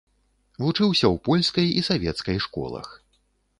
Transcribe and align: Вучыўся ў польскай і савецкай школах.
Вучыўся 0.63 1.05
ў 1.09 1.15
польскай 1.27 1.67
і 1.77 1.85
савецкай 1.91 2.37
школах. 2.49 2.87